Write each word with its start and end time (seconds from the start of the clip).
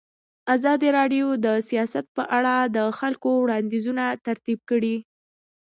ازادي 0.55 0.89
راډیو 0.97 1.27
د 1.45 1.47
سیاست 1.69 2.05
په 2.15 2.23
اړه 2.37 2.55
د 2.75 2.77
خلکو 2.99 3.29
وړاندیزونه 3.43 4.03
ترتیب 4.25 4.59
کړي. 4.69 4.95